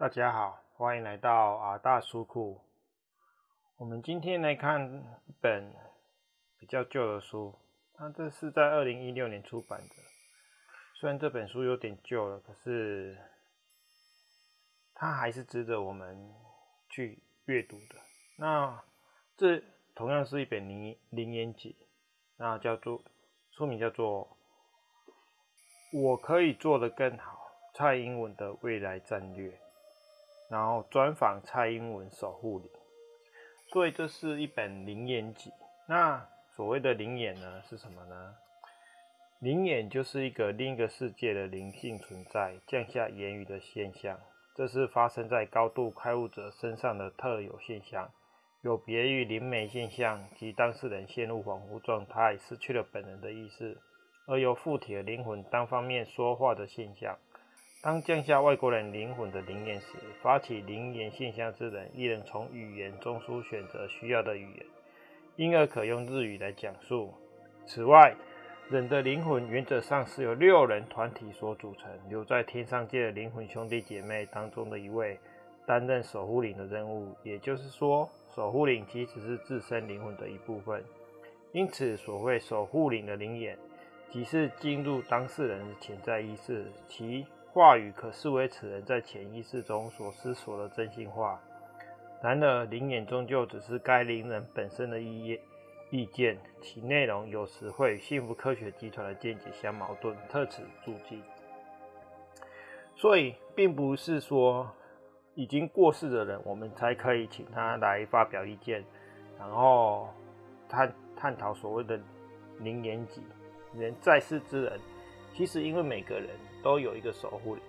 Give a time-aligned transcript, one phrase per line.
[0.00, 2.60] 大家好，欢迎来到阿大书库。
[3.78, 4.80] 我们今天来看
[5.26, 5.74] 一本
[6.56, 7.58] 比较旧的书，
[7.94, 9.94] 它这是在二零一六年出版的。
[10.94, 13.18] 虽然这本书有点旧了，可是
[14.94, 16.32] 它还是值得我们
[16.88, 17.96] 去阅读的。
[18.36, 18.80] 那
[19.36, 19.60] 这
[19.96, 21.74] 同样是一本名名言集，
[22.36, 23.02] 那叫做
[23.50, 24.38] 书名叫做
[26.00, 29.60] 《我可以做得更好》，蔡英文的未来战略，
[30.48, 32.70] 然后专访蔡英文守护灵。
[33.70, 35.52] 所以这是一本灵眼集。
[35.86, 38.34] 那所谓的灵眼呢，是什么呢？
[39.40, 44.18] 灵眼就是一个另一个世界的灵性存在降下言语的现象，
[44.54, 48.10] 这是发生在高度开悟者身上的特有现象，
[48.62, 53.78] 有别于灵媒现象及当事人陷入恍惚状态，失去了本人的意识，
[54.26, 57.16] 而由附体的灵魂单方面说话的现象。
[57.80, 64.66] 当降下外国人灵魂的灵言时，发起灵言现象之人亦能从语言中枢选择需要的语言，
[65.36, 67.14] 因而可用日语来讲述。
[67.66, 68.16] 此外，
[68.68, 75.16] 人的灵魂原则上是由六人团体所组成，留在天上界的灵魂兄弟姐妹当中的一位
[75.64, 77.14] 担任守护灵的任务。
[77.22, 80.82] 也就是说，守护灵其实是自身灵魂的一部分。
[81.52, 83.56] 因此，所谓守护灵的灵眼，
[84.10, 91.40] 即是进入当事人的潜在意识，其话语可视为此人在潜意识中所思索的真心话。
[92.22, 95.40] 然而，灵言终究只是该灵人本身的意义。
[95.90, 101.22] 意见，其内容有时会与幸福科学集团的见解相矛盾，特此注记。
[102.94, 104.70] 所以，并不是说
[105.34, 108.84] 已经过世的人，我们才可以请他来发表意见，
[109.38, 110.08] 然后
[110.68, 111.98] 探探讨所谓的
[112.58, 113.22] 灵言集。
[113.74, 114.80] 连在世之人，
[115.38, 116.30] 其实因为每个人
[116.64, 117.62] 都有一个守护灵，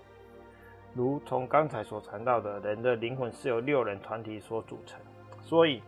[0.95, 4.99] 如从刚才所谈到的，人的灵魂是由六人团体所组成，
[5.43, 5.83] 所以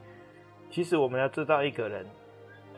[0.70, 2.06] 其实我们要知道一个人。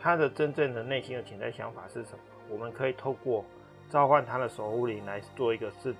[0.00, 2.18] 他的真正的内心的潜在想法是什么？
[2.48, 3.44] 我们可以透过
[3.90, 5.94] 召唤他的守护灵来做一个适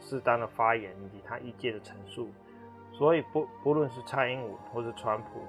[0.00, 2.28] 适当的发言以及他意见的陈述。
[2.92, 5.40] 所以不不论是蔡英文或是川普，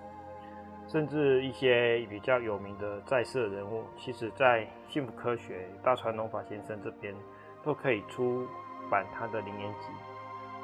[0.92, 7.16] 甚至一些比较有名的在世人物，其实在幸福科学大川隆法先生这边
[7.64, 8.46] 都可以出
[8.90, 9.88] 版他的灵言集。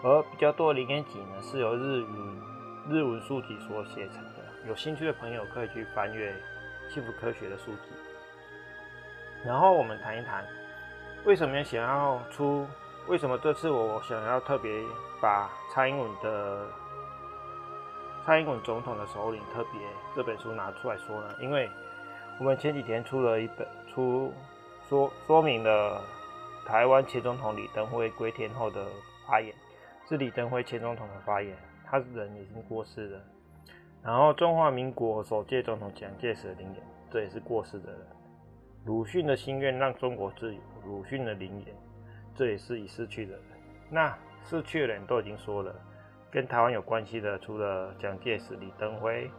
[0.03, 2.41] 而比较多的灵言集呢，是由日语
[2.89, 4.43] 日文书籍所写成的。
[4.67, 6.35] 有兴趣的朋友可以去翻阅。
[6.87, 7.89] 幸福科学的书籍，
[9.43, 10.45] 然后我们谈一谈
[11.25, 12.67] 为什么想要出？
[13.07, 14.71] 为什么这次我想要特别
[15.19, 16.67] 把蔡英文的
[18.25, 19.79] 蔡英文总统的首领特别
[20.15, 21.35] 这本书拿出来说呢？
[21.39, 21.69] 因为
[22.39, 24.33] 我们前几天出了一本出
[24.89, 26.01] 说说明了
[26.65, 28.87] 台湾前总统李登辉归天后的
[29.27, 29.53] 发言，
[30.09, 31.55] 是李登辉前总统的发言，
[31.85, 33.21] 他人已经过世了。
[34.01, 37.99] 然后，中华民国首届总统蒋介石的灵言，这也是过世的人。
[38.85, 41.75] 鲁迅的心愿让中国自由，鲁迅的灵言，
[42.33, 43.41] 这也是已逝去的人。
[43.87, 45.75] 那逝去的人都已经说了，
[46.35, 49.31] 跟台湾有关系的，除了蒋介石、李登辉，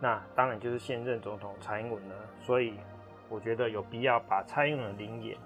[0.00, 2.14] 那当然就是现任总统蔡英文了。
[2.40, 2.78] 所以，
[3.28, 5.36] 我觉得有必要把蔡英文的灵言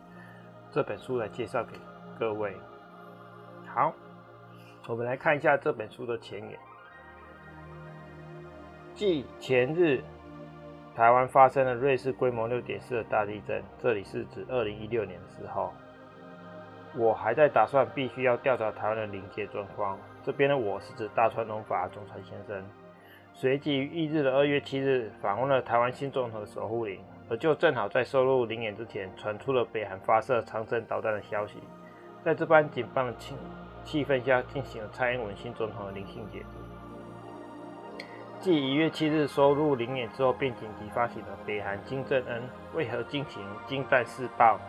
[0.70, 1.76] 这本书来介绍给
[2.16, 2.56] 各位。
[3.66, 3.92] 好，
[4.86, 6.56] 我们来看一下这本书的前言。
[8.94, 10.00] 继前日
[10.94, 15.72] 台湾发生了瑞士规模六点四的大地震，这里是指二零一六年的时候，
[16.96, 19.98] 我还在打算必须要调查台湾的临界状况。
[20.22, 22.64] 这边的我是指大川隆法总裁先生。
[23.32, 31.58] 随即于翌日的二月七日访问了台湾新总统的守护灵，而就正好在收录灵眼之前，传出了北韩发射长程导弹的消息。
[32.22, 33.34] 在这般紧绷的气
[33.82, 36.46] 气氛下，进行了蔡英文新总统的灵性解读。
[38.38, 44.60] 继一月七日收入灵眼之后，便紧急发行了北韩金正恩为何进行金战试爆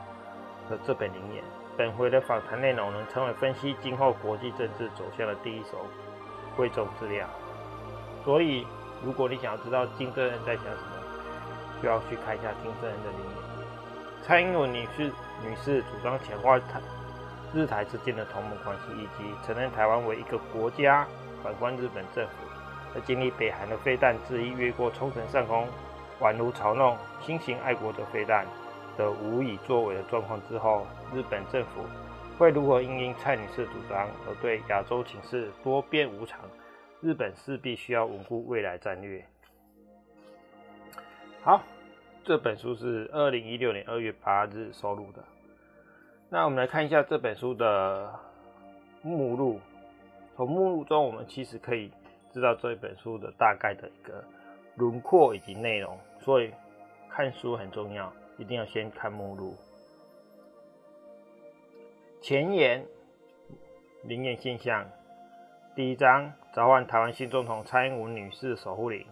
[0.69, 1.43] 的这本灵眼。
[1.77, 5.85] 本回的访谈内容能成为分析今后国际政治走向的第一手
[6.55, 7.27] 贵重资料。
[8.23, 8.65] 所以，
[9.03, 13.65] 如果你想要知道金正恩在想什么，就要去看一下金正恩的灵言。
[14.23, 15.11] 蔡英文女士
[15.43, 16.81] 女士主张强化台
[17.53, 21.05] 日台之间的同盟关系，以及承认台湾为一个国家。
[21.43, 22.31] 反观日本政府。
[22.95, 25.67] 在经历北韩的飞弹恣意越过冲绳上空，
[26.21, 28.47] 宛如嘲弄新型爱国者飞弹
[28.97, 31.81] 的无以作为的状况之后，日本政府
[32.37, 36.39] 会如何因应蔡女士主张而对亚洲情势多变无常？
[37.01, 39.23] 日本势必需要稳固未来战略。
[41.43, 41.61] 好，
[42.23, 45.23] 这本书是二零一六年二月八日收录的。
[46.29, 48.11] 那我们来看一下这本书的
[49.03, 49.59] 目录。
[50.35, 51.91] 从目录中，我们其实可以
[52.33, 54.23] 知道这本书的大概的一个
[54.75, 55.97] 轮廓以及内容。
[56.19, 56.51] 所以
[57.07, 59.55] 看书很重要，一定要先看目录。
[62.21, 62.85] 前言：
[64.03, 64.89] 灵验现象。
[65.75, 69.05] 第一章：召唤台湾新总统蔡英文女士守护灵。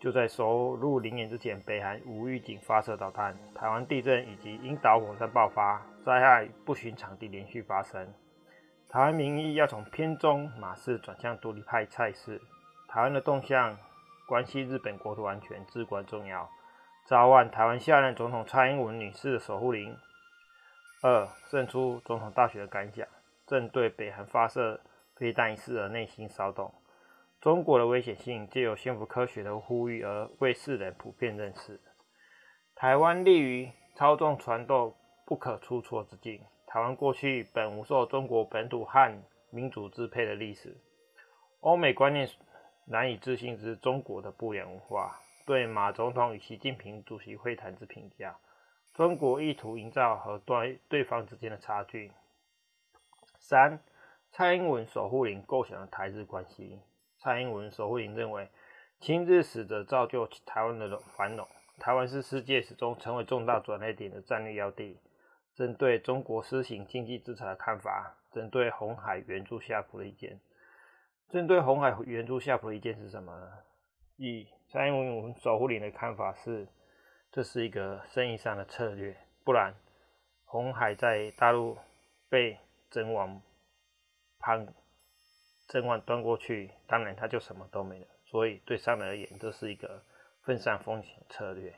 [0.00, 8.08] 就在收入灵验之前，北韩无预警发射导弹，台湾地震以及因岛火山爆发，灾害不寻常地连续发生。
[8.88, 12.40] 台湾民意要从偏中马氏转向独立派蔡氏，
[12.86, 13.76] 台湾的动向
[14.26, 16.48] 关系日本国土安全至关重要。
[17.08, 19.96] 召唤台湾下任总统蔡英文女士的守护灵。
[21.02, 23.08] 二、胜出总统大选的感想，
[23.46, 24.78] 正对北韩发射
[25.16, 26.74] 飞弹一事而内心骚动。
[27.40, 31.80] 中国的危险性借由幸福科学的呼吁而为世人普遍认识。
[32.74, 34.92] 台湾立于操纵传导
[35.24, 36.42] 不可出错之境。
[36.66, 40.76] 台湾过去本无受中国本土汉民主支配的历史，
[41.60, 42.28] 欧美观念
[42.84, 45.18] 难以置信之中国的不良文化。
[45.48, 48.36] 对马总统与习近平主席会谈之评价，
[48.92, 52.12] 中国意图营造和对对方之间的差距。
[53.38, 53.80] 三，
[54.30, 56.82] 蔡英文守护灵构想的台日关系。
[57.16, 58.50] 蔡英文守护灵认为，
[59.00, 61.48] 亲日使者造就台湾的繁荣，
[61.78, 65.00] 台湾是世界始终成为重大转捩点的战略要地。
[65.54, 70.38] 针对中国施行经济制裁的看法，针对红海援助夏普的意见，
[71.30, 73.50] 针对红海援助夏普的意见是什么呢？
[74.18, 76.66] 以蔡英文守护灵的看法是，
[77.30, 79.72] 这是一个生意上的策略，不然
[80.44, 81.78] 红海在大陆
[82.28, 82.58] 被
[82.90, 83.40] 整网
[84.40, 84.74] 盘
[85.68, 88.06] 整网端过去，当然他就什么都没了。
[88.24, 90.02] 所以对商人而言，这是一个
[90.42, 91.72] 分散风险策略。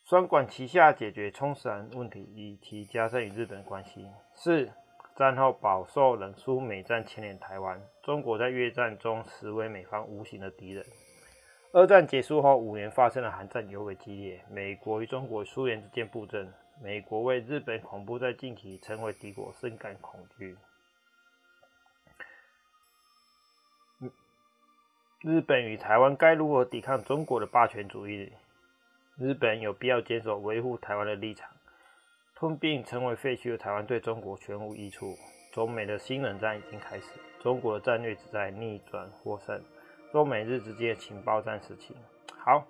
[0.00, 4.10] 双管齐下解决冲绳问题，以及加深与日本关系。
[4.34, 4.72] 是、
[5.14, 10.84] 战后饱受冷苏美战牵连台湾，中国在越战中实为美方无形的敌人。
[11.72, 20.56] 二战结束后五年发生的韩战尤为激烈，美国与中国、苏联之间布阵，美国为日本恐怖在近期成为敌国深感恐惧。
[25.20, 28.32] 日本与台湾该如何抵抗中国的霸权主义？
[29.16, 31.48] 日本有必要坚守维护台湾的立场，
[32.42, 35.16] 吞并成为废墟的台湾对中国全无益处。
[35.52, 37.06] 中美的新冷战已经开始，
[37.40, 39.62] 中国的战略只在逆转获胜。
[40.10, 41.94] 中美日之间情报战时期，
[42.36, 42.66] 好，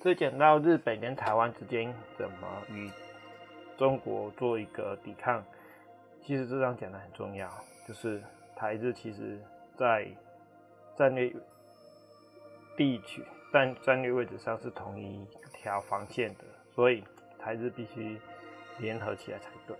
[0.00, 2.88] 这讲到日本跟台湾之间怎么与
[3.76, 5.44] 中国做一个抵抗。
[6.22, 7.50] 其实这章讲的很重要，
[7.88, 8.22] 就是
[8.54, 9.40] 台日其实
[9.76, 10.06] 在
[10.96, 11.34] 战略
[12.76, 13.24] 地区。
[13.52, 17.02] 但战略位置上是同一条防线的，所以
[17.40, 18.16] 台日必须
[18.80, 19.76] 联合起来才对。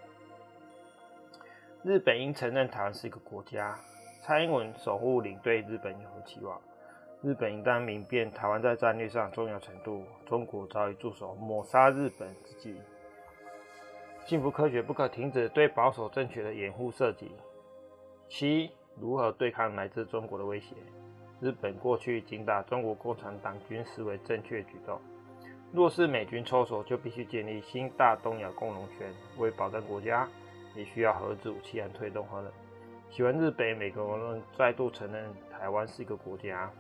[1.83, 3.79] 日本应承认台湾是一个国家，
[4.23, 6.61] 蔡英文守护领对日本有何期望？
[7.23, 12.81] 日本应当明辨台湾在战略上重要程度，中国早已驻守抹杀日本之计。
[14.27, 17.33] 幸福科学不可停止对保守政权的掩护设计。
[18.29, 20.75] 七，如何对抗来自中国的威胁？
[21.41, 25.01] 日本过去仅把中国共产党军视为正确举动，
[25.73, 30.29] 若是美军抽手，就必须建立新大东亚共荣圈，为保障国家，
[30.75, 32.51] 也需要核子武器和推动核能。
[33.11, 36.71] 喜欢日本，美国人再度承认台湾是一个国家。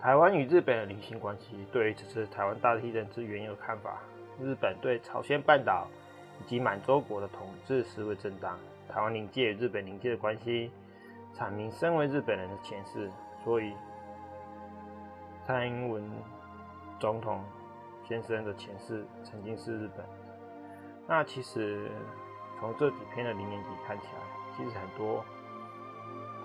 [0.00, 4.00] 台湾与日本的邻近关系，对于此次台湾大地震之原有看法，
[4.40, 5.86] 日本对朝鲜半岛
[6.40, 10.70] 以及满洲国的统治实为正当，台湾临界与日本临界的关系。
[11.36, 13.10] 阐明身为日本人的前世，
[13.42, 13.72] 所以
[15.46, 16.02] 蔡英文
[16.98, 17.44] 总统
[18.06, 20.04] 先生的前世曾经是日本。
[21.06, 21.90] 那其实
[22.58, 25.24] 从这几篇的灵验集看起来，其实很多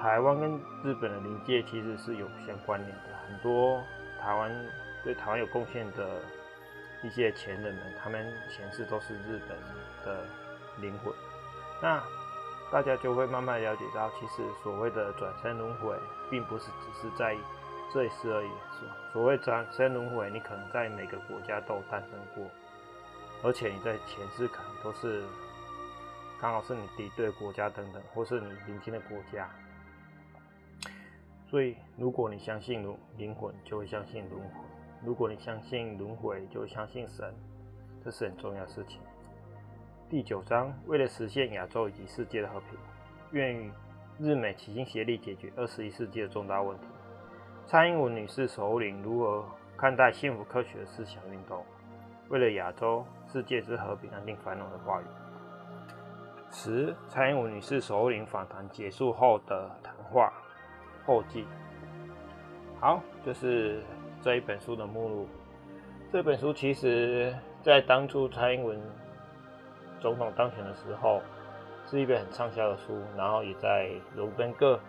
[0.01, 3.03] 台湾跟日本的临界其实是有相关联的。
[3.27, 3.82] 很多
[4.22, 4.51] 台湾
[5.03, 6.22] 对台湾有贡献的
[7.03, 9.58] 一些前人们，他们前世都是日本
[10.03, 10.25] 的
[10.77, 11.13] 灵魂。
[11.82, 12.03] 那
[12.72, 15.96] 大家就会慢慢了解到，其实所谓的转生轮回，
[16.29, 17.36] 并不是只是在
[17.93, 18.50] 这一世而已。
[19.12, 22.46] 所谓转生轮回，你可能在每个国家都诞生过，
[23.43, 25.24] 而且你在前世可能都是
[26.39, 29.50] 刚好是你敌对国家等等，或是你邻近的国家。
[31.50, 34.62] 所以，如果你相信轮灵魂，就会相信轮回；
[35.03, 37.34] 如果你相信轮回，就会相信神，
[38.05, 39.01] 这是很重要的事情。
[40.08, 42.77] 第九章，为了实现亚洲以及世界的和平，
[43.31, 43.72] 愿与
[44.19, 46.86] 日美齐心协力解决二十一世纪的重大问题。
[47.69, 49.45] 蔡英文女士首领如何
[49.77, 51.63] 看待幸福科学思想运动？
[52.29, 55.05] 为了亚洲世界之和平、安定、繁荣的话语。
[56.49, 60.33] 十蔡英文女士首领访谈结束后的谈话
[61.05, 61.45] 后记。
[62.79, 63.83] 好，就是
[64.19, 65.27] 这一本书的目录。
[66.11, 68.81] 这本书其实在当初蔡英文
[69.99, 71.21] 总统当选的时候，
[71.85, 74.79] 是一本很畅销的书，然后也在荣登各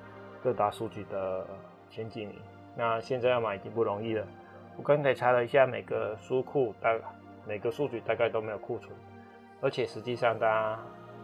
[0.42, 1.46] 各大书局的
[1.90, 2.40] 前几名。
[2.74, 4.26] 那现在要买已经不容易了。
[4.76, 6.94] 我刚才查了一下，每个书库大
[7.46, 8.90] 每个书局大概都没有库存，
[9.60, 10.78] 而且实际上大家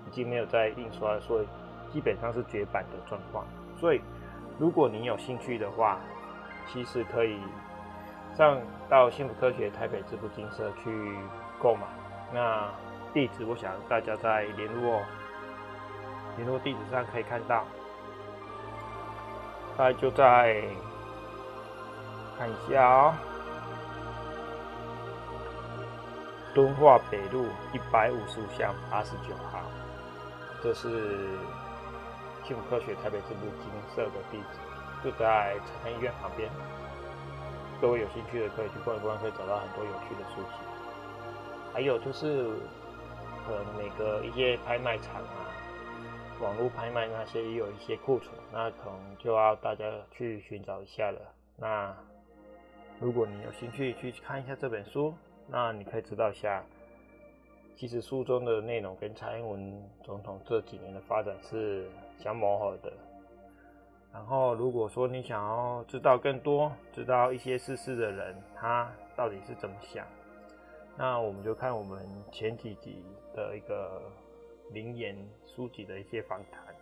[0.07, 1.47] 已经没有在印刷，所以
[1.93, 3.47] 基本上是绝版的状况。
[3.77, 4.01] 所以
[4.59, 6.01] 如果你有兴趣的话，
[6.67, 7.39] 其实可以。
[8.35, 11.17] 上到幸福科学台北支部金社去
[11.59, 11.87] 购买，
[12.35, 12.69] 那
[13.15, 15.01] 地址我想大家在联络
[16.37, 17.65] 联络地址上可以看到，
[19.75, 20.63] 大概就在
[22.39, 23.15] 看一下哦，
[26.55, 29.63] 敦化北路一百五十五巷八十九号，
[30.63, 31.17] 这是
[32.45, 34.59] 幸福科学台北支部金色的地址，
[35.03, 36.51] 就在长庚医院旁边。
[37.81, 40.49] 各位有兴趣的可以去逛一逛，可以找到很多有趣的书籍。
[41.73, 42.51] 还有就是，
[43.47, 45.45] 可能每个一些拍卖场啊，
[46.41, 51.21] 网络拍卖那些也有一些库存，那可能就要大家去寻找一下了。
[51.57, 51.95] 那
[52.99, 55.15] 如果你有兴趣去看一下这本书，
[55.47, 56.65] 那你可以知道一下，
[57.77, 62.93] 其实书中的内容跟蔡英文总统这几年的发展是相谋合的。
[64.13, 70.07] 然后，如果说你想要知道更多，知道一些事实的人，他到底是怎么想，
[70.97, 72.01] 那我们就看我们
[72.33, 74.01] 前几集的一个
[74.73, 76.75] 名言书籍的一些访谈，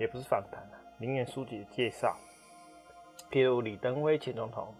[0.00, 0.66] 也不是访谈，
[0.96, 2.16] 名言书籍的介绍，
[3.30, 4.74] 譬如李登辉前总统、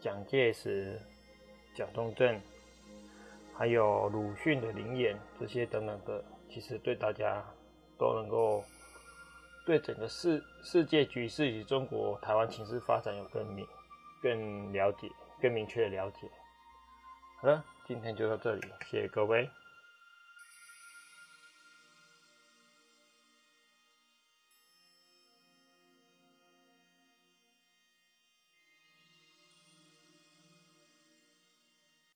[0.00, 0.98] 蒋介石、
[1.74, 2.40] 蒋中正，
[3.54, 7.44] 还有鲁迅的灵言这些等等的，其实对大家
[7.98, 8.64] 都能够。
[9.66, 13.64] 对整个世世界局势以及中国台湾情势发展有更明、
[14.20, 15.08] 更了解、
[15.40, 16.28] 更明确的了解。
[17.40, 19.48] 好了，今天就到这里，谢谢各位。